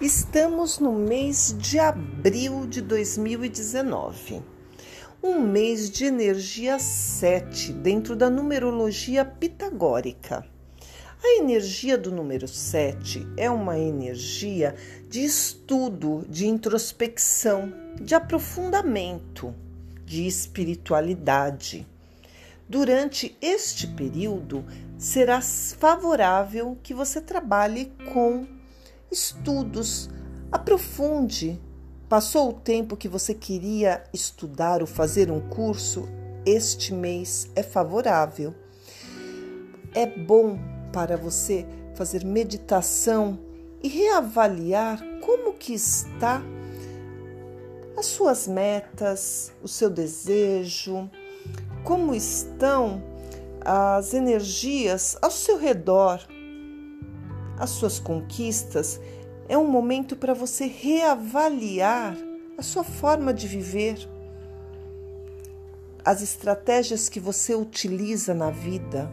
Estamos 0.00 0.78
no 0.78 0.92
mês 0.92 1.56
de 1.58 1.76
abril 1.76 2.68
de 2.68 2.80
2019, 2.80 4.40
um 5.20 5.40
mês 5.40 5.90
de 5.90 6.04
energia 6.04 6.78
7 6.78 7.72
dentro 7.72 8.14
da 8.14 8.30
numerologia 8.30 9.24
pitagórica. 9.24 10.46
A 11.20 11.38
energia 11.40 11.98
do 11.98 12.12
número 12.12 12.46
7 12.46 13.26
é 13.36 13.50
uma 13.50 13.76
energia 13.76 14.76
de 15.08 15.24
estudo, 15.24 16.24
de 16.28 16.46
introspecção, 16.46 17.74
de 18.00 18.14
aprofundamento, 18.14 19.52
de 20.06 20.28
espiritualidade. 20.28 21.84
Durante 22.68 23.36
este 23.42 23.88
período, 23.88 24.64
será 24.96 25.40
favorável 25.40 26.78
que 26.84 26.94
você 26.94 27.20
trabalhe 27.20 27.92
com 28.14 28.57
estudos, 29.10 30.08
aprofunde. 30.50 31.60
Passou 32.08 32.50
o 32.50 32.54
tempo 32.54 32.96
que 32.96 33.08
você 33.08 33.34
queria 33.34 34.02
estudar 34.12 34.80
ou 34.80 34.86
fazer 34.86 35.30
um 35.30 35.40
curso? 35.40 36.08
Este 36.46 36.94
mês 36.94 37.50
é 37.54 37.62
favorável. 37.62 38.54
É 39.94 40.06
bom 40.06 40.58
para 40.92 41.16
você 41.16 41.66
fazer 41.94 42.24
meditação 42.24 43.38
e 43.82 43.88
reavaliar 43.88 45.02
como 45.20 45.52
que 45.54 45.74
está 45.74 46.42
as 47.96 48.06
suas 48.06 48.46
metas, 48.46 49.52
o 49.62 49.68
seu 49.68 49.90
desejo, 49.90 51.10
como 51.84 52.14
estão 52.14 53.02
as 53.60 54.14
energias 54.14 55.18
ao 55.20 55.30
seu 55.30 55.58
redor 55.58 56.26
as 57.58 57.70
suas 57.70 57.98
conquistas, 57.98 59.00
é 59.48 59.56
um 59.56 59.66
momento 59.66 60.16
para 60.16 60.34
você 60.34 60.66
reavaliar 60.66 62.16
a 62.56 62.62
sua 62.62 62.84
forma 62.84 63.32
de 63.32 63.46
viver, 63.48 64.08
as 66.04 66.22
estratégias 66.22 67.08
que 67.08 67.20
você 67.20 67.54
utiliza 67.54 68.34
na 68.34 68.50
vida. 68.50 69.10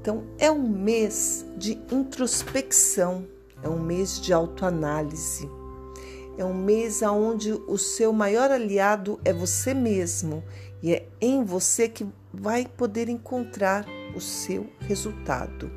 Então, 0.00 0.24
é 0.38 0.50
um 0.50 0.68
mês 0.68 1.44
de 1.56 1.78
introspecção, 1.90 3.26
é 3.62 3.68
um 3.68 3.78
mês 3.78 4.20
de 4.20 4.32
autoanálise. 4.32 5.48
É 6.38 6.44
um 6.44 6.54
mês 6.54 7.02
onde 7.02 7.52
o 7.52 7.76
seu 7.76 8.12
maior 8.12 8.50
aliado 8.50 9.18
é 9.24 9.32
você 9.32 9.74
mesmo 9.74 10.44
e 10.80 10.94
é 10.94 11.08
em 11.20 11.42
você 11.42 11.88
que 11.88 12.06
vai 12.32 12.64
poder 12.64 13.08
encontrar 13.08 13.84
o 14.14 14.20
seu 14.20 14.68
resultado. 14.78 15.68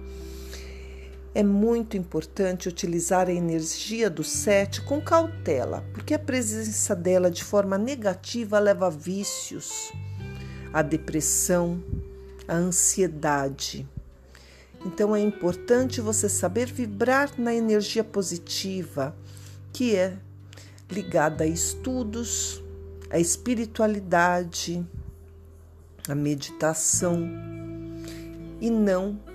É 1.33 1.41
muito 1.41 1.95
importante 1.95 2.67
utilizar 2.67 3.29
a 3.29 3.33
energia 3.33 4.09
do 4.09 4.21
sete 4.21 4.81
com 4.81 4.99
cautela, 4.99 5.81
porque 5.93 6.13
a 6.13 6.19
presença 6.19 6.93
dela 6.93 7.31
de 7.31 7.41
forma 7.41 7.77
negativa 7.77 8.59
leva 8.59 8.87
a 8.87 8.89
vícios, 8.89 9.93
a 10.73 10.81
depressão, 10.81 11.81
a 12.45 12.55
ansiedade. 12.55 13.87
Então 14.85 15.15
é 15.15 15.21
importante 15.21 16.01
você 16.01 16.27
saber 16.27 16.65
vibrar 16.65 17.31
na 17.37 17.53
energia 17.53 18.03
positiva, 18.03 19.15
que 19.71 19.95
é 19.95 20.17
ligada 20.89 21.45
a 21.45 21.47
estudos, 21.47 22.61
a 23.09 23.17
espiritualidade, 23.19 24.85
a 26.09 26.15
meditação 26.15 27.25
e 28.59 28.69
não 28.69 29.30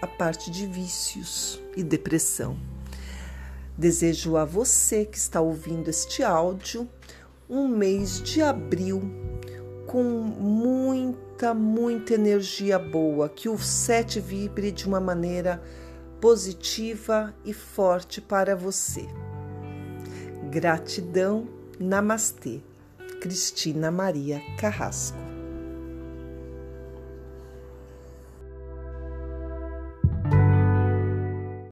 a 0.00 0.06
parte 0.06 0.50
de 0.50 0.66
vícios 0.66 1.60
e 1.76 1.82
depressão. 1.82 2.56
Desejo 3.76 4.36
a 4.36 4.44
você 4.44 5.04
que 5.04 5.16
está 5.16 5.40
ouvindo 5.40 5.88
este 5.88 6.22
áudio 6.22 6.88
um 7.48 7.66
mês 7.66 8.22
de 8.22 8.42
abril 8.42 9.02
com 9.86 10.02
muita, 10.02 11.52
muita 11.52 12.14
energia 12.14 12.78
boa, 12.78 13.28
que 13.28 13.48
o 13.48 13.58
sete 13.58 14.20
vibre 14.20 14.70
de 14.70 14.86
uma 14.86 15.00
maneira 15.00 15.60
positiva 16.20 17.34
e 17.44 17.52
forte 17.52 18.20
para 18.20 18.54
você. 18.54 19.08
Gratidão, 20.50 21.48
Namastê. 21.78 22.60
Cristina 23.20 23.90
Maria 23.90 24.40
Carrasco. 24.58 25.29